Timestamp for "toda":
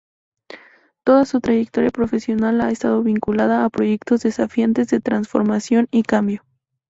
1.03-1.25